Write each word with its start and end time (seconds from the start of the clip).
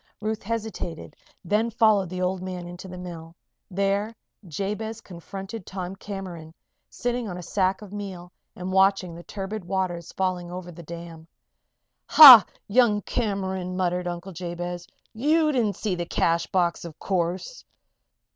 Ruth 0.19 0.41
hesitated, 0.41 1.15
then 1.45 1.69
followed 1.69 2.09
the 2.09 2.23
old 2.23 2.41
man 2.41 2.65
into 2.65 2.87
the 2.87 2.97
mill. 2.97 3.35
There 3.69 4.15
Jabez 4.47 4.99
confronted 4.99 5.63
Tom 5.63 5.95
Cameron, 5.95 6.55
sitting 6.89 7.29
on 7.29 7.37
a 7.37 7.43
sack 7.43 7.83
of 7.83 7.93
meal 7.93 8.31
and 8.55 8.71
watching 8.73 9.13
the 9.13 9.21
turbid 9.21 9.63
waters 9.63 10.11
falling 10.13 10.49
over 10.49 10.71
the 10.71 10.81
dam. 10.81 11.27
"Ha! 12.07 12.43
Young 12.67 13.03
Cameron," 13.03 13.77
muttered 13.77 14.07
Uncle 14.07 14.31
Jabez. 14.31 14.87
"You 15.13 15.51
didn't 15.51 15.75
see 15.75 15.93
the 15.93 16.07
cash 16.07 16.47
box, 16.47 16.83
of 16.83 16.97
course?" 16.97 17.63